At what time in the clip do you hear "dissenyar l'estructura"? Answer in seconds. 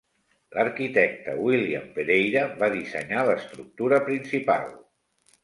2.77-4.03